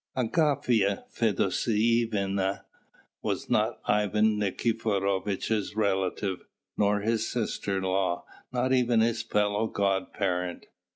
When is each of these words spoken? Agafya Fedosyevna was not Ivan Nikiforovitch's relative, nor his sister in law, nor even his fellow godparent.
Agafya 0.17 1.03
Fedosyevna 1.13 2.65
was 3.21 3.51
not 3.51 3.79
Ivan 3.85 4.39
Nikiforovitch's 4.39 5.75
relative, 5.75 6.43
nor 6.75 7.01
his 7.01 7.27
sister 7.31 7.77
in 7.77 7.83
law, 7.83 8.25
nor 8.51 8.73
even 8.73 9.01
his 9.01 9.21
fellow 9.21 9.67
godparent. 9.67 10.65